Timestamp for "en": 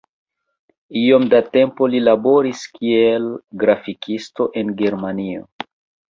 4.63-4.73